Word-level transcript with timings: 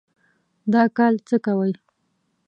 دا 0.71 0.83
کال 0.97 1.13
څه 1.27 1.35
کوئ؟ 1.45 1.71